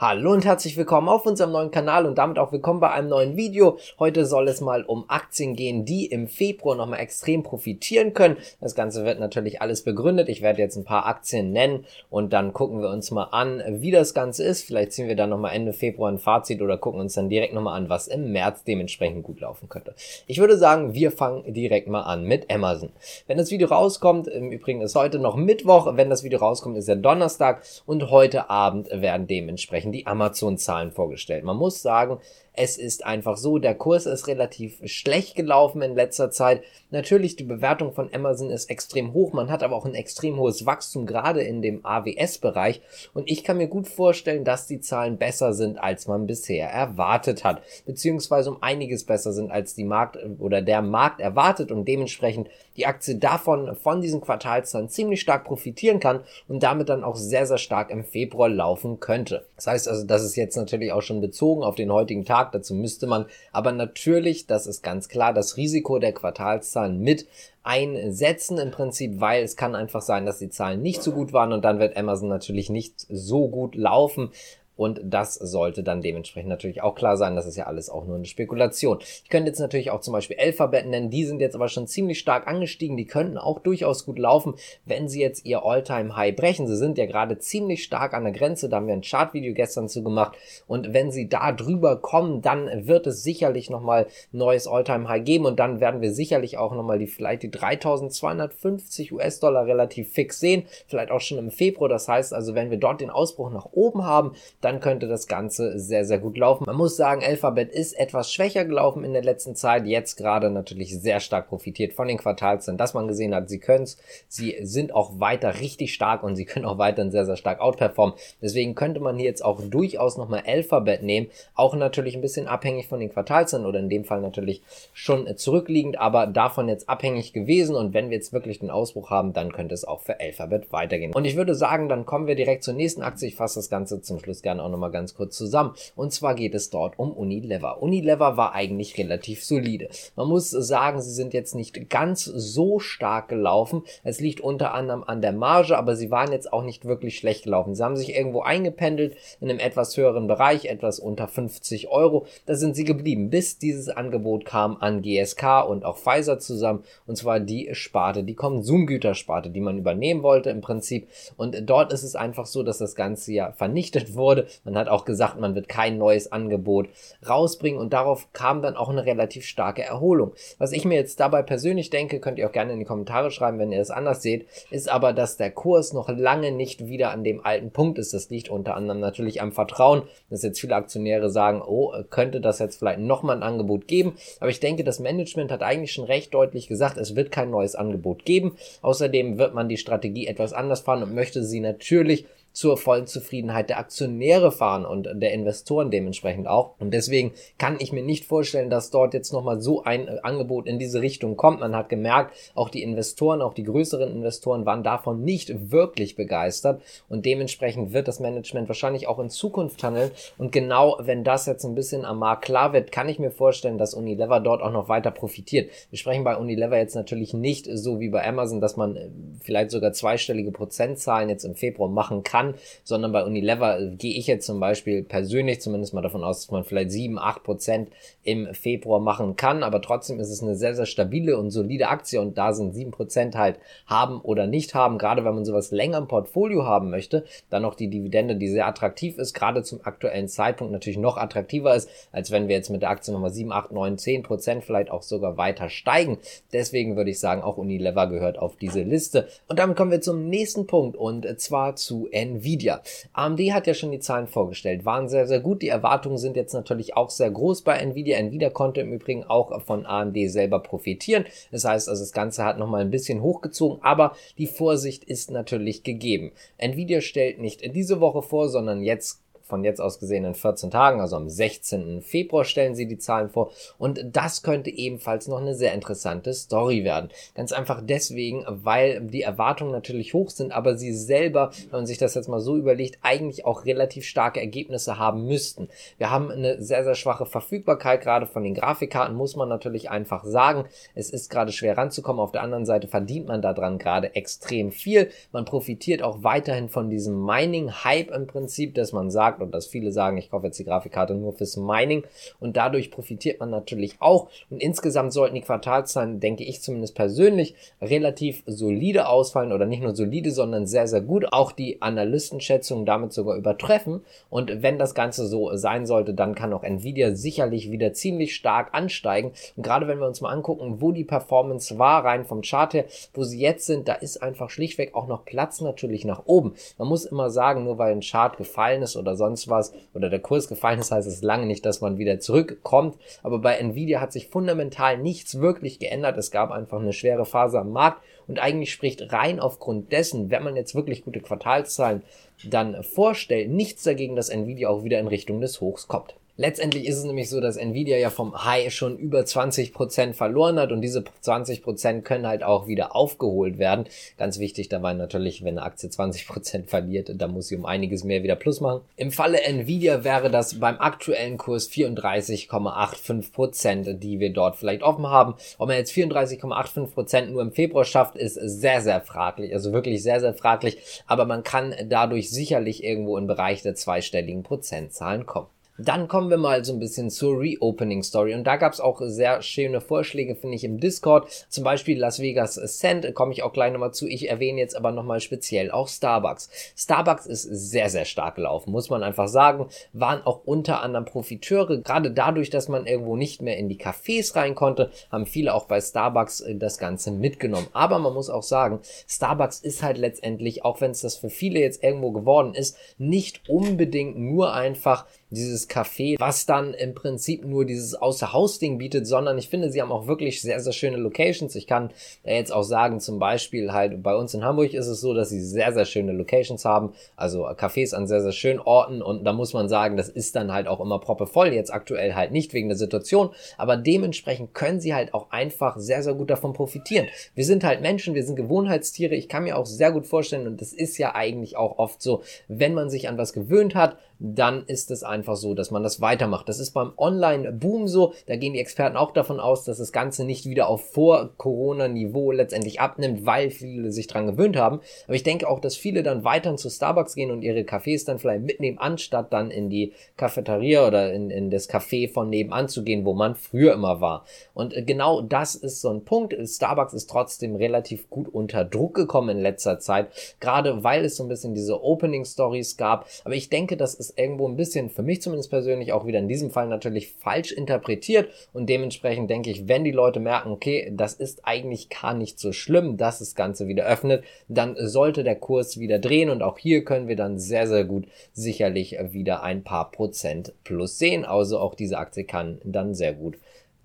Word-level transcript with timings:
Hallo 0.00 0.32
und 0.32 0.44
herzlich 0.44 0.76
willkommen 0.76 1.08
auf 1.08 1.26
unserem 1.26 1.50
neuen 1.50 1.72
Kanal 1.72 2.06
und 2.06 2.18
damit 2.18 2.38
auch 2.38 2.52
willkommen 2.52 2.78
bei 2.78 2.92
einem 2.92 3.08
neuen 3.08 3.36
Video. 3.36 3.80
Heute 3.98 4.26
soll 4.26 4.46
es 4.46 4.60
mal 4.60 4.84
um 4.84 5.06
Aktien 5.08 5.56
gehen, 5.56 5.84
die 5.84 6.06
im 6.06 6.28
Februar 6.28 6.76
nochmal 6.76 7.00
extrem 7.00 7.42
profitieren 7.42 8.14
können. 8.14 8.36
Das 8.60 8.76
Ganze 8.76 9.04
wird 9.04 9.18
natürlich 9.18 9.60
alles 9.60 9.82
begründet. 9.82 10.28
Ich 10.28 10.40
werde 10.40 10.62
jetzt 10.62 10.76
ein 10.76 10.84
paar 10.84 11.06
Aktien 11.06 11.50
nennen 11.50 11.84
und 12.10 12.32
dann 12.32 12.52
gucken 12.52 12.80
wir 12.80 12.90
uns 12.90 13.10
mal 13.10 13.24
an, 13.24 13.60
wie 13.80 13.90
das 13.90 14.14
Ganze 14.14 14.44
ist. 14.44 14.62
Vielleicht 14.62 14.92
ziehen 14.92 15.08
wir 15.08 15.16
dann 15.16 15.30
nochmal 15.30 15.56
Ende 15.56 15.72
Februar 15.72 16.12
ein 16.12 16.18
Fazit 16.18 16.62
oder 16.62 16.78
gucken 16.78 17.00
uns 17.00 17.14
dann 17.14 17.28
direkt 17.28 17.52
nochmal 17.52 17.76
an, 17.76 17.88
was 17.88 18.06
im 18.06 18.30
März 18.30 18.62
dementsprechend 18.62 19.24
gut 19.24 19.40
laufen 19.40 19.68
könnte. 19.68 19.96
Ich 20.28 20.38
würde 20.38 20.58
sagen, 20.58 20.94
wir 20.94 21.10
fangen 21.10 21.52
direkt 21.52 21.88
mal 21.88 22.02
an 22.02 22.22
mit 22.22 22.48
Amazon. 22.52 22.92
Wenn 23.26 23.38
das 23.38 23.50
Video 23.50 23.66
rauskommt, 23.66 24.28
im 24.28 24.52
Übrigen 24.52 24.80
ist 24.80 24.94
heute 24.94 25.18
noch 25.18 25.34
Mittwoch, 25.34 25.96
wenn 25.96 26.08
das 26.08 26.22
Video 26.22 26.38
rauskommt, 26.38 26.76
ist 26.76 26.86
ja 26.86 26.94
Donnerstag 26.94 27.64
und 27.84 28.12
heute 28.12 28.48
Abend 28.48 28.88
werden 28.92 29.26
dementsprechend 29.26 29.87
die 29.92 30.06
Amazon-Zahlen 30.06 30.92
vorgestellt. 30.92 31.44
Man 31.44 31.56
muss 31.56 31.82
sagen, 31.82 32.18
es 32.58 32.76
ist 32.76 33.06
einfach 33.06 33.36
so, 33.36 33.58
der 33.58 33.76
Kurs 33.76 34.06
ist 34.06 34.26
relativ 34.26 34.80
schlecht 34.84 35.36
gelaufen 35.36 35.80
in 35.80 35.94
letzter 35.94 36.32
Zeit. 36.32 36.62
Natürlich, 36.90 37.36
die 37.36 37.44
Bewertung 37.44 37.92
von 37.92 38.12
Amazon 38.12 38.50
ist 38.50 38.68
extrem 38.68 39.12
hoch, 39.12 39.32
man 39.32 39.48
hat 39.48 39.62
aber 39.62 39.76
auch 39.76 39.84
ein 39.84 39.94
extrem 39.94 40.36
hohes 40.38 40.66
Wachstum, 40.66 41.06
gerade 41.06 41.40
in 41.40 41.62
dem 41.62 41.86
AWS-Bereich. 41.86 42.80
Und 43.14 43.30
ich 43.30 43.44
kann 43.44 43.58
mir 43.58 43.68
gut 43.68 43.86
vorstellen, 43.86 44.44
dass 44.44 44.66
die 44.66 44.80
Zahlen 44.80 45.18
besser 45.18 45.52
sind, 45.52 45.78
als 45.78 46.08
man 46.08 46.26
bisher 46.26 46.68
erwartet 46.68 47.44
hat, 47.44 47.62
beziehungsweise 47.86 48.50
um 48.50 48.60
einiges 48.60 49.04
besser 49.04 49.32
sind, 49.32 49.52
als 49.52 49.74
die 49.74 49.84
Markt 49.84 50.18
oder 50.40 50.60
der 50.60 50.82
Markt 50.82 51.20
erwartet 51.20 51.70
und 51.70 51.86
dementsprechend 51.86 52.48
die 52.76 52.86
Aktie 52.86 53.16
davon, 53.16 53.76
von 53.76 54.00
diesen 54.00 54.20
Quartalszahlen 54.20 54.88
ziemlich 54.88 55.20
stark 55.20 55.44
profitieren 55.44 56.00
kann 56.00 56.20
und 56.48 56.62
damit 56.64 56.88
dann 56.88 57.04
auch 57.04 57.16
sehr, 57.16 57.46
sehr 57.46 57.58
stark 57.58 57.90
im 57.90 58.02
Februar 58.04 58.48
laufen 58.48 58.98
könnte. 58.98 59.44
Das 59.54 59.68
heißt 59.68 59.88
also, 59.88 60.04
das 60.04 60.24
ist 60.24 60.36
jetzt 60.36 60.56
natürlich 60.56 60.92
auch 60.92 61.02
schon 61.02 61.20
bezogen 61.20 61.62
auf 61.62 61.76
den 61.76 61.92
heutigen 61.92 62.24
Tag 62.24 62.47
Tag. 62.48 62.52
Dazu 62.52 62.74
müsste 62.74 63.06
man 63.06 63.26
aber 63.52 63.72
natürlich, 63.72 64.46
das 64.46 64.66
ist 64.66 64.82
ganz 64.82 65.08
klar, 65.08 65.32
das 65.32 65.56
Risiko 65.56 65.98
der 65.98 66.12
Quartalszahlen 66.12 67.00
mit 67.00 67.26
einsetzen 67.62 68.58
im 68.58 68.70
Prinzip, 68.70 69.20
weil 69.20 69.42
es 69.42 69.56
kann 69.56 69.74
einfach 69.74 70.00
sein, 70.00 70.24
dass 70.24 70.38
die 70.38 70.48
Zahlen 70.48 70.80
nicht 70.80 71.02
so 71.02 71.12
gut 71.12 71.32
waren 71.32 71.52
und 71.52 71.64
dann 71.64 71.78
wird 71.78 71.96
Amazon 71.96 72.28
natürlich 72.28 72.70
nicht 72.70 72.94
so 73.10 73.48
gut 73.48 73.74
laufen, 73.74 74.30
und 74.78 75.00
das 75.02 75.34
sollte 75.34 75.82
dann 75.82 76.02
dementsprechend 76.02 76.48
natürlich 76.48 76.82
auch 76.82 76.94
klar 76.94 77.16
sein. 77.16 77.34
Das 77.34 77.46
ist 77.46 77.56
ja 77.56 77.66
alles 77.66 77.90
auch 77.90 78.04
nur 78.06 78.14
eine 78.14 78.26
Spekulation. 78.26 78.98
Ich 79.00 79.28
könnte 79.28 79.48
jetzt 79.48 79.58
natürlich 79.58 79.90
auch 79.90 80.00
zum 80.00 80.12
Beispiel 80.12 80.36
Alphabet 80.38 80.86
nennen. 80.86 81.10
Die 81.10 81.24
sind 81.24 81.40
jetzt 81.40 81.56
aber 81.56 81.68
schon 81.68 81.88
ziemlich 81.88 82.20
stark 82.20 82.46
angestiegen. 82.46 82.96
Die 82.96 83.04
könnten 83.04 83.38
auch 83.38 83.58
durchaus 83.58 84.06
gut 84.06 84.20
laufen, 84.20 84.54
wenn 84.84 85.08
sie 85.08 85.20
jetzt 85.20 85.44
ihr 85.44 85.64
Alltime 85.64 86.14
high 86.14 86.34
brechen. 86.34 86.68
Sie 86.68 86.76
sind 86.76 86.96
ja 86.96 87.06
gerade 87.06 87.40
ziemlich 87.40 87.82
stark 87.82 88.14
an 88.14 88.22
der 88.22 88.32
Grenze. 88.32 88.68
Da 88.68 88.76
haben 88.76 88.86
wir 88.86 88.94
ein 88.94 89.02
Chartvideo 89.02 89.52
gestern 89.52 89.88
zu 89.88 90.04
gemacht. 90.04 90.36
Und 90.68 90.92
wenn 90.92 91.10
sie 91.10 91.28
da 91.28 91.50
drüber 91.50 91.96
kommen, 91.96 92.40
dann 92.40 92.86
wird 92.86 93.08
es 93.08 93.24
sicherlich 93.24 93.70
nochmal 93.70 94.06
neues 94.30 94.68
Alltime 94.68 95.08
high 95.08 95.24
geben. 95.24 95.46
Und 95.46 95.58
dann 95.58 95.80
werden 95.80 96.02
wir 96.02 96.12
sicherlich 96.12 96.56
auch 96.56 96.72
nochmal 96.72 97.00
die, 97.00 97.08
vielleicht 97.08 97.42
die 97.42 97.50
3250 97.50 99.10
US-Dollar 99.12 99.66
relativ 99.66 100.12
fix 100.12 100.38
sehen. 100.38 100.66
Vielleicht 100.86 101.10
auch 101.10 101.20
schon 101.20 101.38
im 101.38 101.50
Februar. 101.50 101.88
Das 101.88 102.06
heißt 102.06 102.32
also, 102.32 102.54
wenn 102.54 102.70
wir 102.70 102.78
dort 102.78 103.00
den 103.00 103.10
Ausbruch 103.10 103.50
nach 103.50 103.66
oben 103.72 104.04
haben, 104.04 104.36
dann 104.67 104.67
dann 104.68 104.80
könnte 104.80 105.08
das 105.08 105.26
Ganze 105.26 105.78
sehr, 105.78 106.04
sehr 106.04 106.18
gut 106.18 106.36
laufen. 106.36 106.64
Man 106.66 106.76
muss 106.76 106.94
sagen, 106.94 107.24
Alphabet 107.24 107.72
ist 107.72 107.98
etwas 107.98 108.30
schwächer 108.30 108.66
gelaufen 108.66 109.02
in 109.02 109.14
der 109.14 109.24
letzten 109.24 109.54
Zeit, 109.56 109.86
jetzt 109.86 110.16
gerade 110.16 110.50
natürlich 110.50 111.00
sehr 111.00 111.20
stark 111.20 111.48
profitiert 111.48 111.94
von 111.94 112.06
den 112.06 112.18
Quartalszahlen, 112.18 112.76
dass 112.76 112.92
man 112.92 113.08
gesehen 113.08 113.34
hat, 113.34 113.48
sie 113.48 113.60
können 113.60 113.84
es, 113.84 113.96
sie 114.28 114.56
sind 114.60 114.94
auch 114.94 115.20
weiter 115.20 115.60
richtig 115.60 115.94
stark 115.94 116.22
und 116.22 116.36
sie 116.36 116.44
können 116.44 116.66
auch 116.66 116.76
weiterhin 116.76 117.10
sehr, 117.10 117.24
sehr 117.24 117.36
stark 117.36 117.60
outperformen. 117.62 118.14
Deswegen 118.42 118.74
könnte 118.74 119.00
man 119.00 119.16
hier 119.16 119.24
jetzt 119.24 119.42
auch 119.42 119.62
durchaus 119.62 120.18
nochmal 120.18 120.42
Alphabet 120.46 121.02
nehmen, 121.02 121.28
auch 121.54 121.74
natürlich 121.74 122.14
ein 122.14 122.20
bisschen 122.20 122.46
abhängig 122.46 122.88
von 122.88 123.00
den 123.00 123.10
Quartalszahlen 123.10 123.64
oder 123.64 123.78
in 123.78 123.88
dem 123.88 124.04
Fall 124.04 124.20
natürlich 124.20 124.62
schon 124.92 125.34
zurückliegend, 125.38 125.98
aber 125.98 126.26
davon 126.26 126.68
jetzt 126.68 126.90
abhängig 126.90 127.32
gewesen 127.32 127.74
und 127.74 127.94
wenn 127.94 128.10
wir 128.10 128.18
jetzt 128.18 128.34
wirklich 128.34 128.58
den 128.58 128.68
Ausbruch 128.68 129.08
haben, 129.08 129.32
dann 129.32 129.50
könnte 129.50 129.74
es 129.74 129.86
auch 129.86 130.02
für 130.02 130.20
Alphabet 130.20 130.70
weitergehen. 130.72 131.14
Und 131.14 131.24
ich 131.24 131.36
würde 131.36 131.54
sagen, 131.54 131.88
dann 131.88 132.04
kommen 132.04 132.26
wir 132.26 132.34
direkt 132.34 132.64
zur 132.64 132.74
nächsten 132.74 133.00
Aktie. 133.00 133.28
Ich 133.28 133.36
fasse 133.36 133.58
das 133.58 133.70
Ganze 133.70 134.02
zum 134.02 134.18
Schluss 134.18 134.42
gerne 134.42 134.57
dann 134.58 134.66
auch 134.66 134.70
nochmal 134.70 134.90
ganz 134.90 135.14
kurz 135.14 135.36
zusammen. 135.36 135.74
Und 135.96 136.12
zwar 136.12 136.34
geht 136.34 136.54
es 136.54 136.70
dort 136.70 136.98
um 136.98 137.12
Unilever. 137.12 137.82
Unilever 137.82 138.36
war 138.36 138.54
eigentlich 138.54 138.98
relativ 138.98 139.44
solide. 139.44 139.88
Man 140.16 140.28
muss 140.28 140.50
sagen, 140.50 141.00
sie 141.00 141.12
sind 141.12 141.34
jetzt 141.34 141.54
nicht 141.54 141.88
ganz 141.90 142.24
so 142.24 142.78
stark 142.78 143.28
gelaufen. 143.28 143.82
Es 144.02 144.20
liegt 144.20 144.40
unter 144.40 144.74
anderem 144.74 145.04
an 145.04 145.22
der 145.22 145.32
Marge, 145.32 145.78
aber 145.78 145.96
sie 145.96 146.10
waren 146.10 146.32
jetzt 146.32 146.52
auch 146.52 146.62
nicht 146.62 146.84
wirklich 146.84 147.16
schlecht 147.16 147.44
gelaufen. 147.44 147.74
Sie 147.74 147.82
haben 147.82 147.96
sich 147.96 148.14
irgendwo 148.14 148.42
eingependelt 148.42 149.16
in 149.40 149.50
einem 149.50 149.60
etwas 149.60 149.96
höheren 149.96 150.26
Bereich, 150.26 150.66
etwas 150.66 150.98
unter 150.98 151.28
50 151.28 151.88
Euro. 151.88 152.26
Da 152.46 152.54
sind 152.54 152.74
sie 152.74 152.84
geblieben, 152.84 153.30
bis 153.30 153.58
dieses 153.58 153.88
Angebot 153.88 154.44
kam 154.44 154.76
an 154.80 155.02
GSK 155.02 155.62
und 155.68 155.84
auch 155.84 155.96
Pfizer 155.96 156.38
zusammen. 156.38 156.82
Und 157.06 157.16
zwar 157.16 157.40
die 157.40 157.70
Sparte, 157.72 158.24
die 158.24 158.34
Konsumgütersparte, 158.34 159.50
die 159.50 159.60
man 159.60 159.78
übernehmen 159.78 160.22
wollte 160.22 160.50
im 160.50 160.60
Prinzip. 160.60 161.08
Und 161.36 161.56
dort 161.68 161.92
ist 161.92 162.02
es 162.02 162.16
einfach 162.16 162.46
so, 162.46 162.62
dass 162.62 162.78
das 162.78 162.94
Ganze 162.94 163.32
ja 163.32 163.52
vernichtet 163.52 164.14
wurde 164.14 164.47
man 164.64 164.76
hat 164.76 164.88
auch 164.88 165.04
gesagt, 165.04 165.38
man 165.40 165.54
wird 165.54 165.68
kein 165.68 165.98
neues 165.98 166.32
Angebot 166.32 166.88
rausbringen 167.28 167.80
und 167.80 167.92
darauf 167.92 168.32
kam 168.32 168.62
dann 168.62 168.76
auch 168.76 168.88
eine 168.88 169.04
relativ 169.04 169.44
starke 169.44 169.82
Erholung. 169.82 170.32
Was 170.58 170.72
ich 170.72 170.84
mir 170.84 170.96
jetzt 170.96 171.20
dabei 171.20 171.42
persönlich 171.42 171.90
denke, 171.90 172.20
könnt 172.20 172.38
ihr 172.38 172.46
auch 172.48 172.52
gerne 172.52 172.72
in 172.72 172.78
die 172.78 172.84
Kommentare 172.84 173.30
schreiben, 173.30 173.58
wenn 173.58 173.72
ihr 173.72 173.80
es 173.80 173.90
anders 173.90 174.22
seht, 174.22 174.46
ist 174.70 174.88
aber, 174.88 175.12
dass 175.12 175.36
der 175.36 175.50
Kurs 175.50 175.92
noch 175.92 176.08
lange 176.08 176.52
nicht 176.52 176.86
wieder 176.86 177.10
an 177.10 177.24
dem 177.24 177.44
alten 177.44 177.70
Punkt 177.70 177.98
ist. 177.98 178.14
Das 178.14 178.30
liegt 178.30 178.48
unter 178.48 178.74
anderem 178.74 179.00
natürlich 179.00 179.40
am 179.40 179.52
Vertrauen, 179.52 180.02
dass 180.30 180.42
jetzt 180.42 180.60
viele 180.60 180.76
Aktionäre 180.76 181.30
sagen, 181.30 181.62
oh, 181.62 181.92
könnte 182.10 182.40
das 182.40 182.58
jetzt 182.58 182.78
vielleicht 182.78 183.00
nochmal 183.00 183.36
ein 183.36 183.42
Angebot 183.42 183.88
geben. 183.88 184.16
Aber 184.40 184.50
ich 184.50 184.60
denke, 184.60 184.84
das 184.84 185.00
Management 185.00 185.50
hat 185.50 185.62
eigentlich 185.62 185.92
schon 185.92 186.04
recht 186.04 186.34
deutlich 186.34 186.68
gesagt, 186.68 186.96
es 186.96 187.16
wird 187.16 187.30
kein 187.30 187.50
neues 187.50 187.74
Angebot 187.74 188.24
geben. 188.24 188.56
Außerdem 188.82 189.38
wird 189.38 189.54
man 189.54 189.68
die 189.68 189.76
Strategie 189.76 190.26
etwas 190.26 190.52
anders 190.52 190.80
fahren 190.80 191.02
und 191.02 191.14
möchte 191.14 191.44
sie 191.44 191.60
natürlich 191.60 192.26
zur 192.52 192.76
vollen 192.76 193.06
Zufriedenheit 193.06 193.70
der 193.70 193.78
Aktionäre 193.78 194.50
fahren 194.50 194.84
und 194.84 195.08
der 195.14 195.32
Investoren 195.32 195.92
dementsprechend 195.92 196.48
auch. 196.48 196.74
Und 196.80 196.92
deswegen 196.92 197.32
kann 197.56 197.76
ich 197.78 197.92
mir 197.92 198.02
nicht 198.02 198.24
vorstellen, 198.24 198.68
dass 198.68 198.90
dort 198.90 199.14
jetzt 199.14 199.32
nochmal 199.32 199.60
so 199.60 199.84
ein 199.84 200.08
äh, 200.08 200.18
Angebot 200.22 200.66
in 200.66 200.80
diese 200.80 201.00
Richtung 201.00 201.36
kommt. 201.36 201.60
Man 201.60 201.76
hat 201.76 201.88
gemerkt, 201.88 202.34
auch 202.54 202.68
die 202.68 202.82
Investoren, 202.82 203.42
auch 203.42 203.54
die 203.54 203.62
größeren 203.62 204.10
Investoren 204.10 204.66
waren 204.66 204.82
davon 204.82 205.22
nicht 205.22 205.70
wirklich 205.70 206.16
begeistert 206.16 206.82
und 207.08 207.26
dementsprechend 207.26 207.92
wird 207.92 208.08
das 208.08 208.18
Management 208.18 208.68
wahrscheinlich 208.68 209.06
auch 209.06 209.20
in 209.20 209.30
Zukunft 209.30 209.82
handeln. 209.84 210.10
Und 210.36 210.50
genau 210.50 210.96
wenn 211.00 211.22
das 211.22 211.46
jetzt 211.46 211.64
ein 211.64 211.76
bisschen 211.76 212.04
am 212.04 212.18
Markt 212.18 212.44
klar 212.44 212.72
wird, 212.72 212.90
kann 212.90 213.08
ich 213.08 213.20
mir 213.20 213.30
vorstellen, 213.30 213.78
dass 213.78 213.94
Unilever 213.94 214.40
dort 214.40 214.62
auch 214.62 214.72
noch 214.72 214.88
weiter 214.88 215.12
profitiert. 215.12 215.70
Wir 215.90 215.98
sprechen 215.98 216.24
bei 216.24 216.36
Unilever 216.36 216.76
jetzt 216.76 216.96
natürlich 216.96 217.34
nicht 217.34 217.68
so 217.70 218.00
wie 218.00 218.08
bei 218.08 218.26
Amazon, 218.26 218.60
dass 218.60 218.76
man 218.76 218.96
äh, 218.96 219.10
vielleicht 219.42 219.70
sogar 219.70 219.92
zweistellige 219.92 220.50
Prozentzahlen 220.50 221.28
jetzt 221.28 221.44
im 221.44 221.54
Februar 221.54 221.88
machen 221.88 222.24
kann 222.24 222.37
kann, 222.38 222.54
sondern 222.84 223.12
bei 223.12 223.24
Unilever 223.24 223.80
äh, 223.80 223.90
gehe 223.96 224.16
ich 224.16 224.26
jetzt 224.26 224.46
zum 224.46 224.60
Beispiel 224.60 225.02
persönlich 225.02 225.60
zumindest 225.60 225.94
mal 225.94 226.02
davon 226.02 226.24
aus, 226.24 226.42
dass 226.42 226.50
man 226.50 226.64
vielleicht 226.64 226.90
7, 226.90 227.18
8 227.18 227.42
Prozent 227.42 227.90
im 228.22 228.54
Februar 228.54 229.00
machen 229.00 229.36
kann, 229.36 229.62
aber 229.62 229.82
trotzdem 229.82 230.20
ist 230.20 230.30
es 230.30 230.42
eine 230.42 230.54
sehr, 230.54 230.74
sehr 230.74 230.86
stabile 230.86 231.38
und 231.38 231.50
solide 231.50 231.88
Aktie 231.88 232.20
und 232.20 232.38
da 232.38 232.52
sind 232.52 232.74
7 232.74 232.90
Prozent 232.90 233.36
halt 233.36 233.58
haben 233.86 234.20
oder 234.20 234.46
nicht 234.46 234.74
haben, 234.74 234.98
gerade 234.98 235.24
wenn 235.24 235.34
man 235.34 235.44
sowas 235.44 235.70
länger 235.70 235.98
im 235.98 236.08
Portfolio 236.08 236.64
haben 236.64 236.90
möchte, 236.90 237.24
dann 237.50 237.62
noch 237.62 237.74
die 237.74 237.88
Dividende, 237.88 238.36
die 238.36 238.48
sehr 238.48 238.66
attraktiv 238.66 239.18
ist, 239.18 239.34
gerade 239.34 239.62
zum 239.62 239.80
aktuellen 239.82 240.28
Zeitpunkt 240.28 240.72
natürlich 240.72 240.98
noch 240.98 241.16
attraktiver 241.16 241.74
ist, 241.74 241.88
als 242.12 242.30
wenn 242.30 242.48
wir 242.48 242.56
jetzt 242.56 242.70
mit 242.70 242.82
der 242.82 242.90
Aktie 242.90 243.12
nochmal 243.12 243.30
7, 243.30 243.52
8, 243.52 243.72
9, 243.72 243.98
10 243.98 244.22
Prozent 244.22 244.64
vielleicht 244.64 244.90
auch 244.90 245.02
sogar 245.02 245.36
weiter 245.36 245.68
steigen. 245.68 246.18
Deswegen 246.52 246.96
würde 246.96 247.10
ich 247.10 247.20
sagen, 247.20 247.42
auch 247.42 247.56
Unilever 247.56 248.06
gehört 248.06 248.38
auf 248.38 248.56
diese 248.56 248.82
Liste. 248.82 249.28
Und 249.48 249.58
damit 249.58 249.76
kommen 249.76 249.90
wir 249.90 250.00
zum 250.00 250.28
nächsten 250.28 250.66
Punkt 250.66 250.96
und 250.96 251.26
zwar 251.40 251.76
zu 251.76 252.08
Nvidia. 252.10 252.27
Nvidia. 252.28 252.82
AMD 253.12 253.40
hat 253.52 253.66
ja 253.66 253.74
schon 253.74 253.90
die 253.90 253.98
Zahlen 253.98 254.26
vorgestellt, 254.26 254.84
waren 254.84 255.08
sehr, 255.08 255.26
sehr 255.26 255.40
gut. 255.40 255.62
Die 255.62 255.68
Erwartungen 255.68 256.18
sind 256.18 256.36
jetzt 256.36 256.52
natürlich 256.52 256.96
auch 256.96 257.10
sehr 257.10 257.30
groß 257.30 257.62
bei 257.62 257.76
Nvidia. 257.78 258.18
Nvidia 258.18 258.50
konnte 258.50 258.80
im 258.80 258.92
Übrigen 258.92 259.24
auch 259.24 259.62
von 259.62 259.86
AMD 259.86 260.16
selber 260.30 260.60
profitieren. 260.60 261.24
Das 261.50 261.64
heißt 261.64 261.88
also, 261.88 262.02
das 262.02 262.12
Ganze 262.12 262.44
hat 262.44 262.58
nochmal 262.58 262.82
ein 262.82 262.90
bisschen 262.90 263.22
hochgezogen, 263.22 263.82
aber 263.82 264.14
die 264.38 264.46
Vorsicht 264.46 265.04
ist 265.04 265.30
natürlich 265.30 265.82
gegeben. 265.82 266.32
Nvidia 266.58 267.00
stellt 267.00 267.40
nicht 267.40 267.62
diese 267.74 268.00
Woche 268.00 268.22
vor, 268.22 268.48
sondern 268.48 268.82
jetzt 268.82 269.22
von 269.48 269.64
jetzt 269.64 269.80
aus 269.80 269.98
gesehen 269.98 270.24
in 270.24 270.34
14 270.34 270.70
Tagen, 270.70 271.00
also 271.00 271.16
am 271.16 271.28
16. 271.28 272.02
Februar 272.02 272.44
stellen 272.44 272.74
sie 272.74 272.86
die 272.86 272.98
Zahlen 272.98 273.30
vor 273.30 273.50
und 273.78 274.04
das 274.12 274.42
könnte 274.42 274.70
ebenfalls 274.70 275.26
noch 275.26 275.40
eine 275.40 275.54
sehr 275.54 275.72
interessante 275.72 276.32
Story 276.34 276.84
werden. 276.84 277.10
Ganz 277.34 277.52
einfach 277.52 277.80
deswegen, 277.82 278.44
weil 278.46 279.00
die 279.00 279.22
Erwartungen 279.22 279.72
natürlich 279.72 280.14
hoch 280.14 280.30
sind, 280.30 280.52
aber 280.52 280.76
sie 280.76 280.92
selber, 280.92 281.50
wenn 281.70 281.80
man 281.80 281.86
sich 281.86 281.98
das 281.98 282.14
jetzt 282.14 282.28
mal 282.28 282.40
so 282.40 282.56
überlegt, 282.56 282.98
eigentlich 283.02 283.44
auch 283.44 283.64
relativ 283.64 284.04
starke 284.04 284.40
Ergebnisse 284.40 284.98
haben 284.98 285.26
müssten. 285.26 285.68
Wir 285.96 286.10
haben 286.10 286.30
eine 286.30 286.62
sehr, 286.62 286.84
sehr 286.84 286.94
schwache 286.94 287.26
Verfügbarkeit, 287.26 288.02
gerade 288.02 288.26
von 288.26 288.42
den 288.44 288.54
Grafikkarten 288.54 289.16
muss 289.16 289.36
man 289.36 289.48
natürlich 289.48 289.90
einfach 289.90 290.24
sagen. 290.24 290.64
Es 290.94 291.10
ist 291.10 291.30
gerade 291.30 291.52
schwer 291.52 291.76
ranzukommen. 291.76 292.20
Auf 292.20 292.32
der 292.32 292.42
anderen 292.42 292.66
Seite 292.66 292.88
verdient 292.88 293.26
man 293.26 293.42
daran 293.42 293.78
gerade 293.78 294.14
extrem 294.14 294.70
viel. 294.70 295.10
Man 295.32 295.44
profitiert 295.44 296.02
auch 296.02 296.22
weiterhin 296.22 296.68
von 296.68 296.90
diesem 296.90 297.24
Mining-Hype 297.24 298.10
im 298.10 298.26
Prinzip, 298.26 298.74
dass 298.74 298.92
man 298.92 299.10
sagt, 299.10 299.37
sagt 299.38 299.42
und 299.42 299.52
dass 299.52 299.66
viele 299.66 299.92
sagen, 299.92 300.18
ich 300.18 300.30
kaufe 300.30 300.46
jetzt 300.46 300.58
die 300.58 300.64
Grafikkarte 300.64 301.14
nur 301.14 301.32
fürs 301.32 301.56
Mining 301.56 302.04
und 302.40 302.56
dadurch 302.56 302.90
profitiert 302.90 303.40
man 303.40 303.50
natürlich 303.50 303.96
auch. 304.00 304.28
Und 304.50 304.62
insgesamt 304.62 305.12
sollten 305.12 305.34
die 305.34 305.40
Quartalszahlen, 305.40 306.20
denke 306.20 306.44
ich 306.44 306.62
zumindest 306.62 306.94
persönlich, 306.94 307.54
relativ 307.80 308.42
solide 308.46 309.08
ausfallen 309.08 309.52
oder 309.52 309.66
nicht 309.66 309.82
nur 309.82 309.94
solide, 309.94 310.30
sondern 310.30 310.66
sehr, 310.66 310.86
sehr 310.88 311.00
gut. 311.00 311.32
Auch 311.32 311.52
die 311.52 311.80
Analystenschätzungen 311.80 312.86
damit 312.86 313.12
sogar 313.12 313.36
übertreffen. 313.36 314.02
Und 314.30 314.62
wenn 314.62 314.78
das 314.78 314.94
Ganze 314.94 315.26
so 315.26 315.54
sein 315.56 315.86
sollte, 315.86 316.14
dann 316.14 316.34
kann 316.34 316.52
auch 316.52 316.62
Nvidia 316.62 317.14
sicherlich 317.14 317.70
wieder 317.70 317.92
ziemlich 317.92 318.34
stark 318.34 318.74
ansteigen. 318.74 319.32
Und 319.56 319.62
gerade 319.62 319.86
wenn 319.88 319.98
wir 319.98 320.06
uns 320.06 320.20
mal 320.20 320.32
angucken, 320.32 320.80
wo 320.80 320.92
die 320.92 321.04
Performance 321.04 321.78
war, 321.78 322.04
rein 322.04 322.24
vom 322.24 322.42
Chart 322.42 322.74
her, 322.74 322.84
wo 323.14 323.22
sie 323.22 323.38
jetzt 323.38 323.66
sind, 323.66 323.88
da 323.88 323.94
ist 323.94 324.22
einfach 324.22 324.50
schlichtweg 324.50 324.94
auch 324.94 325.06
noch 325.06 325.24
Platz 325.24 325.60
natürlich 325.60 326.04
nach 326.04 326.22
oben. 326.26 326.54
Man 326.78 326.88
muss 326.88 327.04
immer 327.04 327.30
sagen, 327.30 327.64
nur 327.64 327.78
weil 327.78 327.92
ein 327.92 328.00
Chart 328.00 328.36
gefallen 328.36 328.82
ist 328.82 328.96
oder 328.96 329.16
sonst 329.16 329.27
was 329.48 329.72
oder 329.94 330.10
der 330.10 330.20
Kurs 330.20 330.48
gefallen 330.48 330.78
ist, 330.78 330.90
heißt 330.90 331.06
es 331.06 331.22
lange 331.22 331.46
nicht, 331.46 331.66
dass 331.66 331.80
man 331.80 331.98
wieder 331.98 332.20
zurückkommt. 332.20 332.96
Aber 333.22 333.38
bei 333.38 333.56
Nvidia 333.56 334.00
hat 334.00 334.12
sich 334.12 334.28
fundamental 334.28 334.98
nichts 334.98 335.40
wirklich 335.40 335.78
geändert. 335.78 336.16
Es 336.16 336.30
gab 336.30 336.50
einfach 336.50 336.80
eine 336.80 336.92
schwere 336.92 337.26
Phase 337.26 337.58
am 337.58 337.72
Markt 337.72 338.02
und 338.26 338.38
eigentlich 338.38 338.72
spricht 338.72 339.12
rein 339.12 339.40
aufgrund 339.40 339.92
dessen, 339.92 340.30
wenn 340.30 340.44
man 340.44 340.56
jetzt 340.56 340.74
wirklich 340.74 341.04
gute 341.04 341.20
Quartalszahlen 341.20 342.02
dann 342.44 342.82
vorstellt, 342.82 343.50
nichts 343.50 343.82
dagegen, 343.82 344.16
dass 344.16 344.28
Nvidia 344.28 344.68
auch 344.68 344.84
wieder 344.84 344.98
in 344.98 345.08
Richtung 345.08 345.40
des 345.40 345.60
Hochs 345.60 345.88
kommt. 345.88 346.14
Letztendlich 346.40 346.86
ist 346.86 346.98
es 346.98 347.04
nämlich 347.04 347.28
so, 347.28 347.40
dass 347.40 347.56
Nvidia 347.56 347.96
ja 347.96 348.10
vom 348.10 348.44
High 348.44 348.72
schon 348.72 348.96
über 348.96 349.22
20% 349.22 350.12
verloren 350.12 350.60
hat 350.60 350.70
und 350.70 350.82
diese 350.82 351.02
20% 351.24 352.02
können 352.02 352.28
halt 352.28 352.44
auch 352.44 352.68
wieder 352.68 352.94
aufgeholt 352.94 353.58
werden. 353.58 353.86
Ganz 354.18 354.38
wichtig 354.38 354.68
dabei 354.68 354.94
natürlich, 354.94 355.42
wenn 355.42 355.58
eine 355.58 355.66
Aktie 355.66 355.88
20% 355.88 356.68
verliert, 356.68 357.10
dann 357.12 357.32
muss 357.32 357.48
sie 357.48 357.56
um 357.56 357.66
einiges 357.66 358.04
mehr 358.04 358.22
wieder 358.22 358.36
Plus 358.36 358.60
machen. 358.60 358.82
Im 358.94 359.10
Falle 359.10 359.42
Nvidia 359.42 360.04
wäre 360.04 360.30
das 360.30 360.60
beim 360.60 360.78
aktuellen 360.78 361.38
Kurs 361.38 361.68
34,85%, 361.68 363.94
die 363.94 364.20
wir 364.20 364.32
dort 364.32 364.54
vielleicht 364.54 364.84
offen 364.84 365.08
haben. 365.08 365.34
Ob 365.58 365.66
man 365.66 365.76
jetzt 365.76 365.90
34,85% 365.90 367.30
nur 367.30 367.42
im 367.42 367.50
Februar 367.50 367.84
schafft, 367.84 368.14
ist 368.14 368.34
sehr, 368.34 368.80
sehr 368.80 369.00
fraglich. 369.00 369.52
Also 369.52 369.72
wirklich 369.72 370.04
sehr, 370.04 370.20
sehr 370.20 370.34
fraglich. 370.34 370.78
Aber 371.08 371.24
man 371.24 371.42
kann 371.42 371.74
dadurch 371.88 372.30
sicherlich 372.30 372.84
irgendwo 372.84 373.18
im 373.18 373.26
Bereich 373.26 373.62
der 373.62 373.74
zweistelligen 373.74 374.44
Prozentzahlen 374.44 375.26
kommen. 375.26 375.48
Dann 375.78 376.08
kommen 376.08 376.28
wir 376.28 376.38
mal 376.38 376.64
so 376.64 376.72
ein 376.72 376.80
bisschen 376.80 377.08
zur 377.08 377.38
Reopening 377.38 378.02
Story. 378.02 378.34
Und 378.34 378.44
da 378.44 378.56
gab 378.56 378.72
es 378.72 378.80
auch 378.80 379.00
sehr 379.04 379.42
schöne 379.42 379.80
Vorschläge, 379.80 380.34
finde 380.34 380.56
ich, 380.56 380.64
im 380.64 380.80
Discord. 380.80 381.28
Zum 381.48 381.62
Beispiel 381.62 381.98
Las 381.98 382.20
Vegas 382.20 382.54
Cent, 382.78 383.14
komme 383.14 383.32
ich 383.32 383.44
auch 383.44 383.52
gleich 383.52 383.72
nochmal 383.72 383.94
zu. 383.94 384.08
Ich 384.08 384.28
erwähne 384.28 384.58
jetzt 384.58 384.76
aber 384.76 384.90
nochmal 384.90 385.20
speziell 385.20 385.70
auch 385.70 385.86
Starbucks. 385.86 386.50
Starbucks 386.76 387.26
ist 387.26 387.44
sehr, 387.44 387.90
sehr 387.90 388.04
stark 388.04 388.34
gelaufen, 388.34 388.72
muss 388.72 388.90
man 388.90 389.04
einfach 389.04 389.28
sagen. 389.28 389.68
Waren 389.92 390.22
auch 390.24 390.40
unter 390.44 390.82
anderem 390.82 391.04
Profiteure. 391.04 391.80
Gerade 391.80 392.10
dadurch, 392.10 392.50
dass 392.50 392.68
man 392.68 392.86
irgendwo 392.86 393.14
nicht 393.14 393.40
mehr 393.40 393.56
in 393.56 393.68
die 393.68 393.78
Cafés 393.78 394.34
rein 394.34 394.56
konnte, 394.56 394.90
haben 395.12 395.26
viele 395.26 395.54
auch 395.54 395.66
bei 395.66 395.80
Starbucks 395.80 396.40
äh, 396.40 396.56
das 396.56 396.78
Ganze 396.78 397.12
mitgenommen. 397.12 397.68
Aber 397.72 398.00
man 398.00 398.14
muss 398.14 398.30
auch 398.30 398.42
sagen, 398.42 398.80
Starbucks 399.06 399.60
ist 399.60 399.84
halt 399.84 399.98
letztendlich, 399.98 400.64
auch 400.64 400.80
wenn 400.80 400.90
es 400.90 401.02
das 401.02 401.16
für 401.16 401.30
viele 401.30 401.60
jetzt 401.60 401.84
irgendwo 401.84 402.10
geworden 402.10 402.54
ist, 402.54 402.76
nicht 402.98 403.48
unbedingt 403.48 404.18
nur 404.18 404.52
einfach 404.52 405.06
dieses 405.30 405.68
Café, 405.68 406.16
was 406.18 406.46
dann 406.46 406.74
im 406.74 406.94
Prinzip 406.94 407.44
nur 407.44 407.64
dieses 407.64 407.94
Außerhaus-Ding 407.94 408.78
bietet, 408.78 409.06
sondern 409.06 409.38
ich 409.38 409.48
finde, 409.48 409.70
sie 409.70 409.82
haben 409.82 409.92
auch 409.92 410.06
wirklich 410.06 410.40
sehr, 410.40 410.60
sehr 410.60 410.72
schöne 410.72 410.96
Locations. 410.96 411.54
Ich 411.54 411.66
kann 411.66 411.90
da 412.24 412.32
jetzt 412.32 412.52
auch 412.52 412.62
sagen, 412.62 413.00
zum 413.00 413.18
Beispiel 413.18 413.72
halt 413.72 414.02
bei 414.02 414.14
uns 414.14 414.34
in 414.34 414.44
Hamburg 414.44 414.72
ist 414.72 414.86
es 414.86 415.00
so, 415.00 415.14
dass 415.14 415.28
sie 415.28 415.40
sehr, 415.40 415.72
sehr 415.72 415.84
schöne 415.84 416.12
Locations 416.12 416.64
haben, 416.64 416.92
also 417.16 417.46
Cafés 417.48 417.94
an 417.94 418.06
sehr, 418.06 418.22
sehr 418.22 418.32
schönen 418.32 418.60
Orten 418.60 419.02
und 419.02 419.24
da 419.24 419.32
muss 419.32 419.52
man 419.52 419.68
sagen, 419.68 419.96
das 419.96 420.08
ist 420.08 420.36
dann 420.36 420.52
halt 420.52 420.66
auch 420.66 420.80
immer 420.80 420.98
proppevoll, 420.98 421.48
jetzt 421.48 421.72
aktuell 421.72 422.14
halt 422.14 422.32
nicht 422.32 422.52
wegen 422.54 422.68
der 422.68 422.78
Situation, 422.78 423.30
aber 423.56 423.76
dementsprechend 423.76 424.54
können 424.54 424.80
sie 424.80 424.94
halt 424.94 425.14
auch 425.14 425.30
einfach 425.30 425.76
sehr, 425.78 426.02
sehr 426.02 426.14
gut 426.14 426.30
davon 426.30 426.52
profitieren. 426.52 427.06
Wir 427.34 427.44
sind 427.44 427.64
halt 427.64 427.80
Menschen, 427.80 428.14
wir 428.14 428.24
sind 428.24 428.36
Gewohnheitstiere, 428.36 429.14
ich 429.14 429.28
kann 429.28 429.44
mir 429.44 429.58
auch 429.58 429.66
sehr 429.66 429.92
gut 429.92 430.06
vorstellen 430.06 430.46
und 430.46 430.60
das 430.60 430.72
ist 430.72 430.98
ja 430.98 431.14
eigentlich 431.14 431.56
auch 431.56 431.78
oft 431.78 432.00
so, 432.00 432.22
wenn 432.48 432.74
man 432.74 432.90
sich 432.90 433.08
an 433.08 433.18
was 433.18 433.32
gewöhnt 433.32 433.74
hat, 433.74 433.98
dann 434.20 434.64
ist 434.66 434.90
es 434.90 435.02
einfach 435.02 435.36
so, 435.36 435.54
dass 435.54 435.70
man 435.70 435.82
das 435.82 436.00
weitermacht. 436.00 436.48
Das 436.48 436.58
ist 436.58 436.72
beim 436.72 436.92
Online-Boom 436.96 437.86
so. 437.86 438.14
Da 438.26 438.36
gehen 438.36 438.52
die 438.52 438.60
Experten 438.60 438.96
auch 438.96 439.12
davon 439.12 439.40
aus, 439.40 439.64
dass 439.64 439.78
das 439.78 439.92
Ganze 439.92 440.24
nicht 440.24 440.46
wieder 440.46 440.68
auf 440.68 440.92
Vor-Corona-Niveau 440.92 442.32
letztendlich 442.32 442.80
abnimmt, 442.80 443.26
weil 443.26 443.50
viele 443.50 443.92
sich 443.92 444.06
dran 444.06 444.26
gewöhnt 444.26 444.56
haben. 444.56 444.80
Aber 445.06 445.14
ich 445.14 445.22
denke 445.22 445.48
auch, 445.48 445.60
dass 445.60 445.76
viele 445.76 446.02
dann 446.02 446.24
weiterhin 446.24 446.58
zu 446.58 446.68
Starbucks 446.68 447.14
gehen 447.14 447.30
und 447.30 447.42
ihre 447.42 447.60
Cafés 447.60 448.04
dann 448.06 448.18
vielleicht 448.18 448.44
mitnehmen, 448.44 448.78
anstatt 448.78 449.32
dann 449.32 449.50
in 449.50 449.70
die 449.70 449.92
Cafeteria 450.16 450.86
oder 450.86 451.12
in, 451.12 451.30
in 451.30 451.50
das 451.50 451.68
Café 451.68 452.12
von 452.12 452.28
nebenan 452.28 452.68
zu 452.68 452.82
gehen, 452.82 453.04
wo 453.04 453.14
man 453.14 453.36
früher 453.36 453.74
immer 453.74 454.00
war. 454.00 454.24
Und 454.54 454.76
äh, 454.76 454.82
genau 454.82 455.20
das 455.20 455.54
ist 455.54 455.80
so 455.80 455.90
ein 455.90 456.04
Punkt. 456.04 456.34
Starbucks 456.48 456.92
ist 456.92 457.08
trotzdem 457.08 457.56
relativ 457.56 458.10
gut 458.10 458.28
unter 458.28 458.64
Druck 458.64 458.94
gekommen 458.94 459.30
in 459.30 459.42
letzter 459.42 459.78
Zeit, 459.78 460.08
gerade 460.40 460.82
weil 460.82 461.04
es 461.04 461.16
so 461.16 461.24
ein 461.24 461.28
bisschen 461.28 461.54
diese 461.54 461.82
Opening-Stories 461.82 462.76
gab. 462.76 463.06
Aber 463.24 463.34
ich 463.34 463.48
denke, 463.48 463.76
das 463.76 463.94
ist 463.94 464.07
ist 464.10 464.18
irgendwo 464.18 464.48
ein 464.48 464.56
bisschen, 464.56 464.90
für 464.90 465.02
mich 465.02 465.22
zumindest 465.22 465.50
persönlich, 465.50 465.92
auch 465.92 466.06
wieder 466.06 466.18
in 466.18 466.28
diesem 466.28 466.50
Fall 466.50 466.68
natürlich 466.68 467.12
falsch 467.12 467.52
interpretiert 467.52 468.30
und 468.52 468.68
dementsprechend 468.68 469.30
denke 469.30 469.50
ich, 469.50 469.68
wenn 469.68 469.84
die 469.84 469.92
Leute 469.92 470.20
merken, 470.20 470.50
okay, 470.50 470.92
das 470.94 471.14
ist 471.14 471.40
eigentlich 471.44 471.88
gar 471.88 472.14
nicht 472.14 472.38
so 472.38 472.52
schlimm, 472.52 472.96
dass 472.96 473.18
das 473.18 473.34
Ganze 473.34 473.68
wieder 473.68 473.86
öffnet, 473.86 474.24
dann 474.48 474.76
sollte 474.78 475.24
der 475.24 475.36
Kurs 475.36 475.78
wieder 475.78 475.98
drehen 475.98 476.30
und 476.30 476.42
auch 476.42 476.58
hier 476.58 476.84
können 476.84 477.08
wir 477.08 477.16
dann 477.16 477.38
sehr, 477.38 477.66
sehr 477.66 477.84
gut 477.84 478.06
sicherlich 478.32 478.96
wieder 479.10 479.42
ein 479.42 479.62
paar 479.62 479.90
Prozent 479.90 480.52
plus 480.64 480.98
sehen. 480.98 481.24
Also 481.24 481.58
auch 481.58 481.74
diese 481.74 481.98
Aktie 481.98 482.24
kann 482.24 482.60
dann 482.64 482.94
sehr 482.94 483.12
gut 483.12 483.38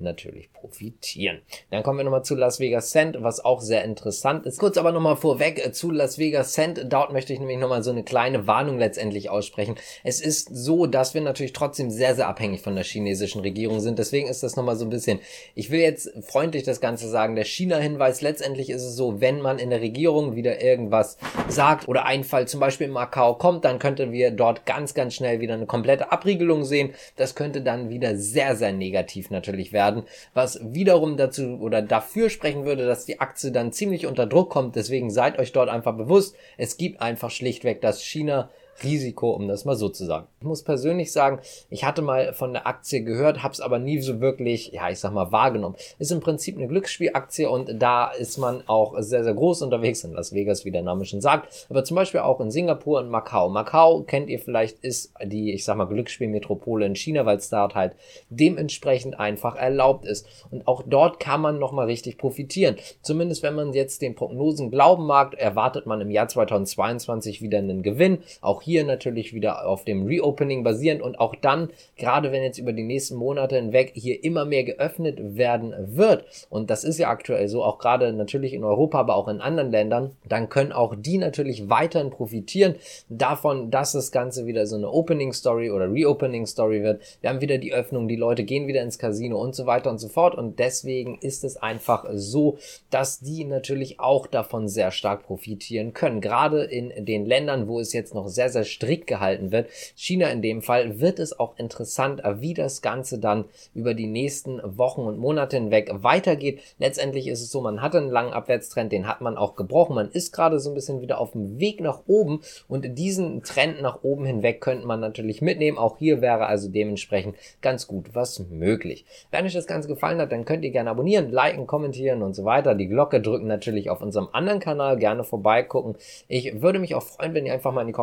natürlich 0.04 0.52
profitieren. 0.54 1.42
Dann 1.72 1.84
kommen 1.84 1.98
wir 1.98 2.04
nochmal 2.04 2.24
zu 2.24 2.36
Las 2.36 2.60
Vegas 2.60 2.92
Cent, 2.92 3.18
was 3.22 3.44
auch 3.44 3.62
sehr 3.62 3.84
interessant 3.84 4.46
ist. 4.46 4.60
Kurz 4.60 4.78
aber 4.78 4.92
nochmal 4.92 5.16
vorweg 5.16 5.66
äh, 5.66 5.72
zu 5.72 5.90
Las 5.92 6.18
Vegas 6.18 6.54
Cent. 6.54 6.86
Dort 6.90 7.12
möchte 7.12 7.34
ich 7.34 7.40
nämlich 7.40 7.58
nochmal 7.58 7.84
so 7.84 7.92
eine 7.92 8.04
kleine 8.04 8.48
Warnung 8.48 8.78
letztendlich 8.78 9.30
aussprechen. 9.30 9.76
Es 10.04 10.22
ist 10.22 10.50
so, 10.54 10.86
dass 10.86 11.14
wir 11.14 11.22
natürlich 11.22 11.54
trotzdem 11.54 11.90
sehr, 11.90 12.16
sehr 12.16 12.28
abhängig 12.28 12.62
von 12.62 12.76
der 12.76 12.84
chinesischen 12.84 13.42
Regierung 13.42 13.80
sind. 13.80 14.00
Deswegen 14.00 14.28
ist 14.28 14.44
das 14.44 14.56
nochmal 14.56 14.76
so 14.76 14.86
ein 14.86 14.90
bisschen, 14.90 15.20
ich 15.56 15.72
will 15.72 15.80
jetzt 15.80 16.12
freundlich 16.22 16.64
das 16.64 16.82
Ganze 16.82 17.08
sagen, 17.08 17.36
der 17.36 17.46
China-Hinweis, 17.46 18.22
letztendlich 18.22 18.70
ist 18.70 18.84
es 18.84 18.96
so, 18.96 19.22
wenn 19.22 19.42
man 19.42 19.60
in 19.60 19.70
der 19.70 19.82
Regierung 19.82 20.36
wieder 20.36 20.62
irgendwas 20.62 21.18
sagt 21.48 21.88
oder 21.88 22.06
ein 22.06 22.24
Fall 22.24 22.48
zum 22.48 22.60
Beispiel 22.60 22.88
in 22.88 22.94
Macau 22.94 23.36
kommt, 23.36 23.66
dann 23.66 23.80
könnten 23.80 24.12
wir 24.12 24.32
dort 24.32 24.66
ganz, 24.66 24.94
ganz 24.94 25.14
schnell 25.14 25.40
wieder 25.40 25.54
eine 25.54 25.66
komplette 25.66 26.12
Abriegelung 26.12 26.64
sehen. 26.66 26.94
Das 27.16 27.36
könnte 27.36 27.62
dann 27.62 27.90
wieder 27.90 28.16
sehr, 28.16 28.56
sehr 28.56 28.74
negativ 28.74 29.30
natürlich 29.30 29.72
werden 29.74 29.93
werden, 29.94 30.08
was 30.34 30.60
wiederum 30.62 31.18
dazu 31.18 31.60
oder 31.60 31.82
dafür 31.82 32.30
sprechen 32.30 32.66
würde, 32.66 32.86
dass 32.86 33.06
die 33.06 33.20
Aktie 33.20 33.52
dann 33.52 33.72
ziemlich 33.72 34.06
unter 34.06 34.26
Druck 34.26 34.50
kommt. 34.50 34.76
Deswegen 34.76 35.12
seid 35.12 35.40
euch 35.40 35.52
dort 35.52 35.70
einfach 35.70 35.96
bewusst, 35.96 36.36
es 36.58 36.78
gibt 36.78 37.02
einfach 37.02 37.30
schlichtweg 37.30 37.82
das 37.82 38.04
China 38.04 38.50
Risiko, 38.84 39.32
um 39.32 39.48
das 39.48 39.66
mal 39.66 39.76
so 39.76 39.90
zu 39.90 40.06
sagen. 40.06 40.28
Ich 40.40 40.46
muss 40.46 40.64
persönlich 40.64 41.12
sagen, 41.12 41.40
ich 41.70 41.84
hatte 41.84 42.02
mal 42.02 42.34
von 42.34 42.54
der 42.54 42.68
Aktie 42.68 43.04
gehört, 43.04 43.44
habe 43.44 43.54
es 43.54 43.62
aber 43.62 43.80
nie 43.80 44.00
so 44.00 44.22
wirklich, 44.22 44.72
ja, 44.72 44.90
ich 44.90 45.00
sag 45.00 45.14
mal, 45.14 45.32
wahrgenommen. 45.32 45.76
Ist 46.00 46.12
im 46.12 46.20
Prinzip 46.20 46.58
eine 46.58 46.68
Glücksspielaktie 46.68 47.48
und 47.48 47.82
da 47.82 48.12
ist 48.12 48.38
man 48.38 48.64
auch 48.68 48.96
sehr, 49.00 49.24
sehr 49.24 49.34
groß 49.34 49.62
unterwegs 49.62 50.04
in 50.04 50.14
Las 50.14 50.34
Vegas, 50.34 50.66
wie 50.66 50.72
der 50.72 50.84
Name 50.84 51.06
schon 51.06 51.22
sagt, 51.22 51.68
aber 51.70 51.84
zum 51.84 51.96
Beispiel 51.96 52.22
auch 52.22 52.40
in 52.40 52.52
Singapur 52.52 53.00
und 53.00 53.10
Macau. 53.10 53.50
Macau 53.50 54.02
kennt 54.02 54.30
ihr 54.30 54.40
vielleicht, 54.40 54.80
ist 54.80 55.14
die, 55.24 55.54
ich 55.54 55.66
sag 55.66 55.78
mal, 55.78 55.86
Glücksspielmetropole 55.86 56.86
in 56.86 56.96
China, 56.96 57.26
weil 57.26 57.38
es 57.38 57.50
dort 57.50 57.76
halt 57.76 57.96
dementsprechend 58.30 59.20
einfach 59.20 59.56
erlaubt 59.56 60.06
ist. 60.06 60.28
Und 60.52 60.68
auch 60.68 60.84
dort 60.86 61.20
kann 61.20 61.42
man 61.42 61.60
nochmal 61.60 61.86
richtig 61.86 62.18
profitieren. 62.18 62.76
Zumindest 63.02 63.44
wenn 63.44 63.56
man 63.56 63.74
jetzt 63.74 64.02
den 64.02 64.16
Prognosen 64.16 64.72
glauben 64.72 65.06
mag, 65.06 65.36
erwartet 65.36 65.86
man 65.86 66.02
im 66.02 66.12
Jahr 66.12 66.28
2022 66.28 67.42
wieder 67.42 67.60
einen 67.60 67.84
Gewinn. 67.84 68.20
Auch 68.42 68.62
hier 68.62 68.73
natürlich 68.82 69.34
wieder 69.34 69.68
auf 69.68 69.86
dem 69.86 70.08
Reopening 70.08 70.64
basierend 70.64 71.02
und 71.02 71.20
auch 71.20 71.36
dann, 71.36 71.70
gerade 71.98 72.32
wenn 72.32 72.42
jetzt 72.42 72.58
über 72.58 72.74
die 72.74 72.84
nächsten 72.84 73.16
Monate 73.16 73.58
hinweg 73.58 73.92
hier 73.94 74.24
immer 74.24 74.46
mehr 74.46 74.64
geöffnet 74.64 75.20
werden 75.38 75.76
wird, 75.96 76.26
und 76.50 76.70
das 76.70 76.84
ist 76.84 76.98
ja 76.98 77.10
aktuell 77.10 77.48
so, 77.48 77.64
auch 77.64 77.78
gerade 77.78 78.14
natürlich 78.14 78.54
in 78.54 78.64
Europa, 78.64 79.00
aber 79.00 79.16
auch 79.16 79.28
in 79.28 79.42
anderen 79.42 79.70
Ländern, 79.70 80.12
dann 80.28 80.50
können 80.50 80.72
auch 80.72 80.96
die 80.98 81.18
natürlich 81.18 81.70
weiterhin 81.70 82.10
profitieren 82.10 82.76
davon, 83.10 83.70
dass 83.70 83.92
das 83.92 84.12
Ganze 84.12 84.46
wieder 84.46 84.66
so 84.66 84.76
eine 84.76 84.90
Opening 84.90 85.34
Story 85.34 85.70
oder 85.70 85.92
Reopening 85.92 86.46
Story 86.46 86.84
wird. 86.84 87.02
Wir 87.22 87.30
haben 87.30 87.42
wieder 87.42 87.58
die 87.58 87.74
Öffnung, 87.74 88.08
die 88.08 88.16
Leute 88.16 88.44
gehen 88.44 88.68
wieder 88.68 88.82
ins 88.82 88.98
Casino 88.98 89.42
und 89.42 89.56
so 89.56 89.66
weiter 89.66 89.90
und 89.90 90.00
so 90.00 90.08
fort 90.08 90.36
und 90.36 90.60
deswegen 90.60 91.18
ist 91.20 91.44
es 91.44 91.58
einfach 91.58 92.06
so, 92.14 92.58
dass 92.90 93.20
die 93.20 93.44
natürlich 93.44 94.00
auch 94.00 94.28
davon 94.28 94.68
sehr 94.68 94.92
stark 94.92 95.24
profitieren 95.24 95.94
können. 95.94 96.22
Gerade 96.22 96.64
in 96.64 97.06
den 97.06 97.26
Ländern, 97.26 97.68
wo 97.68 97.80
es 97.80 97.94
jetzt 97.94 98.14
noch 98.14 98.28
sehr, 98.28 98.50
sehr 98.54 98.64
strikt 98.64 99.08
gehalten 99.08 99.52
wird, 99.52 99.70
China 99.96 100.28
in 100.30 100.42
dem 100.42 100.62
Fall, 100.62 101.00
wird 101.00 101.20
es 101.20 101.38
auch 101.38 101.58
interessant, 101.58 102.22
wie 102.40 102.54
das 102.54 102.82
Ganze 102.82 103.20
dann 103.20 103.46
über 103.74 103.94
die 103.94 104.08
nächsten 104.08 104.62
Wochen 104.78 105.02
und 105.02 105.18
Monate 105.18 105.58
hinweg 105.58 105.92
weitergeht. 105.94 106.62
Letztendlich 106.80 107.28
ist 107.28 107.42
es 107.42 107.52
so, 107.52 107.62
man 107.62 107.82
hatte 107.82 107.98
einen 107.98 108.10
langen 108.10 108.34
Abwärtstrend, 108.34 108.92
den 108.92 109.08
hat 109.08 109.22
man 109.22 109.38
auch 109.38 109.56
gebrochen. 109.56 109.96
Man 109.96 110.10
ist 110.10 110.32
gerade 110.32 110.60
so 110.60 110.70
ein 110.70 110.76
bisschen 110.76 111.02
wieder 111.02 111.20
auf 111.20 111.32
dem 111.32 111.60
Weg 111.60 111.82
nach 111.82 112.02
oben 112.08 112.42
und 112.68 112.98
diesen 112.98 113.44
Trend 113.44 113.82
nach 113.82 114.04
oben 114.04 114.26
hinweg 114.26 114.62
könnte 114.62 114.88
man 114.88 115.00
natürlich 115.00 115.42
mitnehmen. 115.42 115.78
Auch 115.78 115.98
hier 115.98 116.22
wäre 116.22 116.46
also 116.46 116.70
dementsprechend 116.70 117.36
ganz 117.62 117.88
gut 117.88 118.14
was 118.14 118.40
möglich. 118.50 119.06
Wenn 119.32 119.46
euch 119.46 119.54
das 119.54 119.68
Ganze 119.68 119.88
gefallen 119.88 120.20
hat, 120.20 120.32
dann 120.32 120.46
könnt 120.46 120.64
ihr 120.64 120.72
gerne 120.72 120.92
abonnieren, 120.92 121.32
liken, 121.32 121.68
kommentieren 121.68 122.22
und 122.22 122.36
so 122.36 122.46
weiter. 122.46 122.76
Die 122.76 122.88
Glocke 122.88 123.22
drücken 123.22 123.48
natürlich 123.48 123.90
auf 123.90 124.02
unserem 124.02 124.30
anderen 124.32 124.60
Kanal, 124.60 124.98
gerne 124.98 125.24
vorbeigucken. 125.24 125.96
Ich 126.28 126.62
würde 126.62 126.80
mich 126.80 126.96
auch 126.96 127.04
freuen, 127.04 127.34
wenn 127.34 127.46
ihr 127.46 127.54
einfach 127.54 127.72
mal 127.72 127.82
in 127.82 127.88
die 127.88 127.94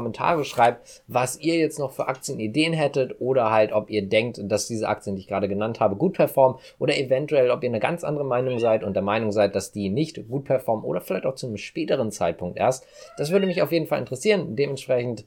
Kommentare 0.41 0.45
schreibt, 0.45 1.03
was 1.07 1.39
ihr 1.39 1.57
jetzt 1.57 1.79
noch 1.79 1.93
für 1.93 2.09
Aktienideen 2.09 2.73
hättet 2.73 3.21
oder 3.21 3.51
halt, 3.51 3.73
ob 3.73 3.91
ihr 3.91 4.03
denkt, 4.03 4.41
dass 4.43 4.67
diese 4.67 4.89
Aktien, 4.89 5.17
die 5.17 5.23
ich 5.23 5.29
gerade 5.29 5.49
genannt 5.49 5.81
habe, 5.81 5.97
gut 5.97 6.15
performen 6.15 6.59
oder 6.79 6.97
eventuell, 6.97 7.51
ob 7.51 7.63
ihr 7.63 7.71
eine 7.71 7.81
ganz 7.81 8.05
andere 8.05 8.25
Meinung 8.25 8.59
seid 8.59 8.85
und 8.85 8.95
der 8.95 9.03
Meinung 9.03 9.33
seid, 9.33 9.55
dass 9.55 9.73
die 9.73 9.91
nicht 9.91 10.29
gut 10.29 10.45
performen 10.45 10.85
oder 10.85 11.01
vielleicht 11.01 11.27
auch 11.27 11.35
zu 11.35 11.47
einem 11.47 11.57
späteren 11.57 12.11
Zeitpunkt 12.11 12.59
erst. 12.59 12.87
Das 13.17 13.31
würde 13.31 13.47
mich 13.47 13.63
auf 13.63 13.73
jeden 13.73 13.87
Fall 13.87 14.01
interessieren. 14.01 14.57
Dementsprechend 14.57 15.25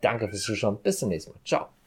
danke 0.00 0.28
fürs 0.28 0.42
Zuschauen. 0.42 0.78
Bis 0.82 0.98
zum 0.98 1.08
nächsten 1.08 1.32
Mal. 1.32 1.40
Ciao. 1.44 1.81